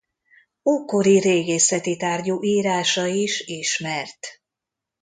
Ókori 0.63 1.19
régészeti 1.19 1.97
tárgyú 1.97 2.43
írása 2.43 3.05
is 3.05 3.39
ismert. 3.41 4.27